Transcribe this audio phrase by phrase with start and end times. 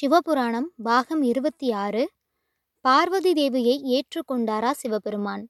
[0.00, 2.10] சிவபுராணம் பாகம் இருபத்தி ஆறு.
[2.80, 5.44] பார்வதி தேவியை ஏற்றுக்கொண்டாரா சிவபெருமான்?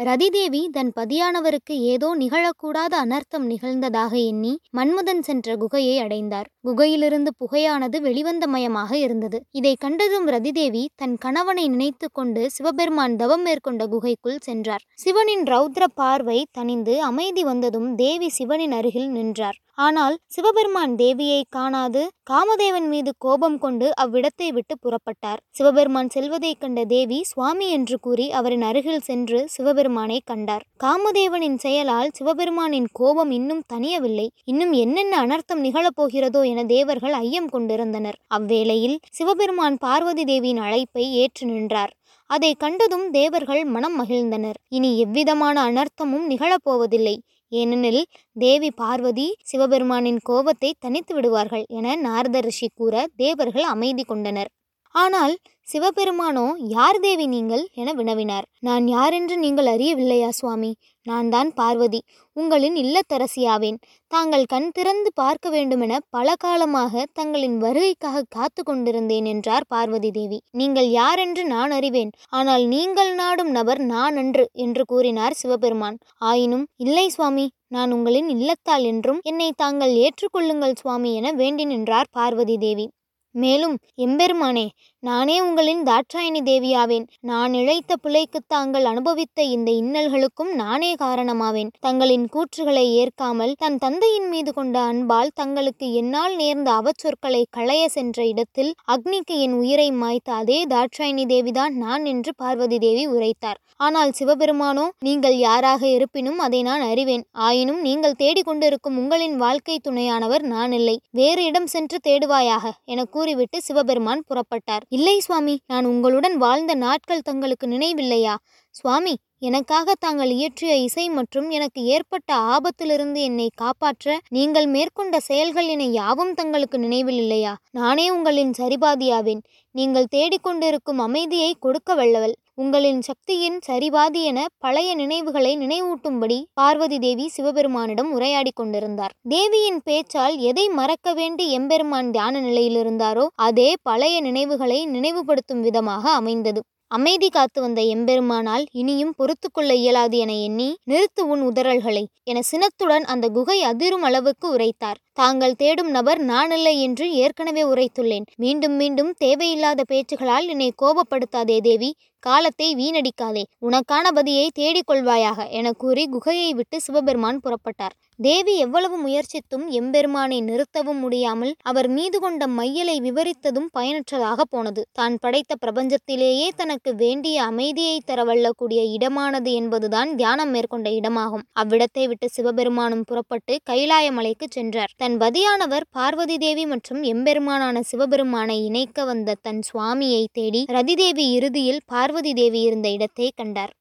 [0.00, 6.48] ரதிதேவி தன் பதியானவருக்கு ஏதோ நிகழக்கூடாத அனர்த்தம் நிகழ்ந்ததாக எண்ணி மன்மதன் சென்ற குகையை அடைந்தார்.
[6.64, 9.40] குகையிலிருந்து புகையானது வெளிவந்த மயமாக இருந்தது.
[9.50, 14.84] இதை கண்டதும் ரதிதேவி தன் கணவனை நினைத்து கொண்டு சிவபெருமான் தவம் மேற்கொண்ட குகைக்குள் சென்றார்.
[14.94, 19.58] சிவனின் ரௌத்ர பார்வை தணிந்து அமைதி வந்ததும் தேவி சிவனின் அருகில் நின்றார்.
[19.74, 25.40] ஆனால் சிவபெருமான் தேவியை காணாது காமதேவன் மீது கோபம் கொண்டு அவ்விடத்தை விட்டு புறப்பட்டார்.
[25.50, 29.88] சிவபெருமான் செல்வதைக் கண்ட தேவி சுவாமி என்று கூறி அவரின் அருகில் சென்று சிவபெருமான்
[30.20, 30.64] கண்டார்.
[30.84, 38.14] காமதேவனின் செயலால் சிவபெருமானின் கோபம் இன்னும் தனியவில்லை இன்னும் என்னென்ன அனர்த்தம் நிகழப்போகிறதோ என தேவர்கள் ஐயம் கொண்டிருந்தனர்.
[38.34, 41.92] அவ்வேளையில் சிவபெருமான் பார்வதி தேவியின் அழைப்பை ஏற்று நின்றார்.
[42.26, 44.58] அதை கண்டதும் தேவர்கள் மனம் மகிழ்ந்தனர்.
[44.68, 47.16] இனி எவ்விதமான அனர்த்தமும் நிகழப்போவதில்லை.
[47.48, 54.50] ஏனெனில் தேவி பார்வதி சிவபெருமானின் கோபத்தை தனித்து விடுவார்கள் என நாரத ரிஷி கூற தேவர்கள் அமைதி கொண்டனர்.
[54.94, 55.34] ஆனால்
[55.68, 57.62] சிவபெருமானோ யார் தேவி நீங்கள்?
[57.74, 58.46] என வினவினார்.
[58.60, 60.70] நான் யாரென்று நீங்கள் அறியவில்லையா சுவாமி?
[61.06, 62.00] நான் தான் பார்வதி.
[62.36, 63.78] உங்களின் இல்லத்தரசியாவேன்.
[64.10, 70.38] தாங்கள் கண் திறந்து பார்க்க வேண்டுமென பல காலமாக தங்களின் வருகைக்காக காத்து கொண்டிருந்தேன் என்றார் பார்வதி தேவி.
[70.52, 72.12] நீங்கள் யாரென்று நான் அறிவேன்.
[72.30, 75.98] ஆனால் நீங்கள் நாடும் நபர் நான் அன்று என்று கூறினார் சிவபெருமான்.
[76.22, 77.48] ஆயினும் இல்லை சுவாமி.
[77.68, 82.86] நான் உங்களின் இல்லத்தால் என்றும் என்னை தாங்கள் ஏற்றுக்கொள்ளுங்கள் சுவாமி என வேண்டி நின்றார் பார்வதி தேவி.
[83.34, 84.66] மேலும் எம்பெருமானே
[85.02, 87.04] நானே உங்களின் தாட்சாயணி தேவியாவேன்.
[87.20, 91.70] நான் இழைத்த பிழைக்கு தாங்கள் அனுபவித்த இந்த இன்னல்களுக்கும் நானே காரணமாவேன்.
[91.80, 98.72] தங்களின் கூற்றுகளை ஏற்காமல் தன் தந்தையின் மீது கொண்ட அன்பால் தங்களுக்கு என்னால் நேர்ந்த அவச்சொற்களை களைய சென்ற இடத்தில்
[98.94, 103.60] அக்னிக்கு என் உயிரை மாய்த்த அதே தாட்சாயணி தேவிதான் நான் என்று பார்வதி தேவி உரைத்தார்.
[103.86, 107.26] ஆனால் சிவபெருமானோ நீங்கள் யாராக இருப்பினும் அதை நான் அறிவேன்.
[107.46, 110.96] ஆயினும் நீங்கள் தேடிக்கொண்டிருக்கும் உங்களின் வாழ்க்கை துணையானவர் நான் இல்லை.
[111.10, 114.86] வேறு இடம் சென்று தேடுவாயாக என கூறிவிட்டு சிவபெருமான் புறப்பட்டார்.
[114.92, 118.32] இல்லை சுவாமி நான் உங்களுடன் வாழ்ந்த நாட்கள் தங்களுக்கு நினைவில்லையா?
[118.74, 125.86] சுவாமி எனக்காக தாங்கள் இயற்றிய இசை மற்றும் எனக்கு ஏற்பட்ட ஆபத்திலிருந்து என்னை காப்பாற்ற நீங்கள் மேற்கொண்ட செயல்கள் என
[125.98, 129.42] யாவும் தங்களுக்கு நினைவில் இல்லையா நானே உங்களின் சரிபாதியாவேன்.
[129.74, 132.34] நீங்கள் தேடிக்கொண்டிருக்கும் அமைதியை கொடுக்க வல்லவள்.
[132.62, 139.14] உங்களின் சக்தியின் சரிபாதி என பழைய நினைவுகளை நினைவூட்டும்படி பார்வதி தேவி சிவபெருமானிடம் உரையாடி கொண்டிருந்தார்.
[139.28, 146.62] தேவியின் பேச்சால் எதை மறக்க வேண்டி எம்பெருமான் தியான நிலையில் இருந்தாரோ அதே பழைய நினைவுகளை நினைவுபடுத்தும் விதமாக அமைந்தது.
[146.90, 153.04] அமைதி காத்து வந்த எம்பெருமானால் இனியும் பொறுத்து கொள்ள இயலாது என எண்ணி நிறுத்து உன் உதறல்களை என சினத்துடன்
[153.12, 154.98] அந்த குகை அதிரும் அளவுக்கு உரைத்தார்.
[155.12, 158.26] தாங்கள் தேடும் நபர் நானில்லை என்று ஏற்கனவே உரைத்துள்ளேன்.
[158.36, 161.90] மீண்டும் மீண்டும் தேவையில்லாத பேச்சுகளால் என்னை கோபப்படுத்தாதே தேவி
[162.22, 167.96] காலத்தை வீணடிக்காதே உனக்கான பதியை தேடிக்கொள்வாயாக என கூறி குகையை விட்டு சிவபெருமான் புறப்பட்டார்.
[168.18, 174.82] தேவி எவ்வளவு முயற்சித்தும் எம்பெருமானை நிறுத்தவும் முடியாமல் அவர் மீது கொண்ட மையலை விவரித்ததும் பயனற்றதாக போனது.
[174.92, 181.46] தான் படைத்த பிரபஞ்சத்திலேயே தனக்கு வேண்டிய அமைதியை தரவல்லக்கூடிய இடமானது என்பதுதான் தியானம் மேற்கொண்ட இடமாகும்.
[181.52, 184.92] அவ்விடத்தை விட்டு சிவபெருமானும் புறப்பட்டு கைலாயமலைக்கு சென்றார்.
[184.96, 192.34] தன் பதியானவர் பார்வதி தேவி மற்றும் எம்பெருமானான சிவபெருமானை இணைக்க வந்த தன் சுவாமியை தேடி ரதிதேவி இறுதியில் பார்வதி
[192.34, 193.72] தேவி இருந்த இடத்தை கண்டார்.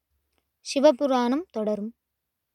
[0.62, 1.94] சிவபுராணம் தொடரும்.